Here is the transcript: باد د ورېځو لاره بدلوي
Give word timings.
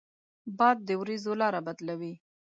باد 0.57 0.77
د 0.87 0.89
ورېځو 1.01 1.33
لاره 1.41 1.59
بدلوي 1.67 2.13